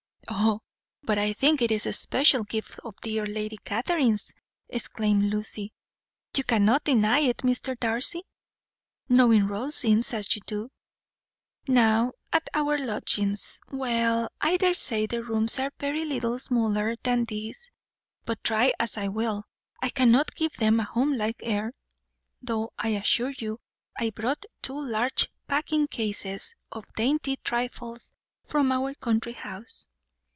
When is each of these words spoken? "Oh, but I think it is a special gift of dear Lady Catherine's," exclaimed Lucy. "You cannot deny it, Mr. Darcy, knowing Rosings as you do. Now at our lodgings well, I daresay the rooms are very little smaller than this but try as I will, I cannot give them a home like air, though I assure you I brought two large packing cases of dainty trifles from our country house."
"Oh, 0.33 0.61
but 1.03 1.17
I 1.19 1.33
think 1.33 1.61
it 1.61 1.71
is 1.71 1.85
a 1.85 1.91
special 1.91 2.45
gift 2.45 2.79
of 2.85 2.95
dear 3.01 3.25
Lady 3.25 3.57
Catherine's," 3.65 4.33
exclaimed 4.69 5.23
Lucy. 5.25 5.73
"You 6.37 6.45
cannot 6.45 6.85
deny 6.85 7.19
it, 7.19 7.39
Mr. 7.39 7.77
Darcy, 7.77 8.23
knowing 9.09 9.47
Rosings 9.47 10.13
as 10.13 10.33
you 10.33 10.41
do. 10.45 10.71
Now 11.67 12.13
at 12.31 12.47
our 12.53 12.77
lodgings 12.77 13.59
well, 13.71 14.29
I 14.39 14.55
daresay 14.55 15.05
the 15.05 15.21
rooms 15.21 15.59
are 15.59 15.73
very 15.79 16.05
little 16.05 16.39
smaller 16.39 16.95
than 17.03 17.25
this 17.25 17.69
but 18.23 18.41
try 18.41 18.71
as 18.79 18.97
I 18.97 19.09
will, 19.09 19.43
I 19.81 19.89
cannot 19.89 20.33
give 20.35 20.53
them 20.53 20.79
a 20.79 20.85
home 20.85 21.17
like 21.17 21.41
air, 21.43 21.73
though 22.41 22.71
I 22.79 22.89
assure 22.89 23.33
you 23.37 23.59
I 23.99 24.11
brought 24.11 24.45
two 24.61 24.79
large 24.79 25.27
packing 25.47 25.87
cases 25.89 26.55
of 26.71 26.85
dainty 26.95 27.35
trifles 27.43 28.13
from 28.45 28.71
our 28.71 28.93
country 28.93 29.33
house." 29.33 29.83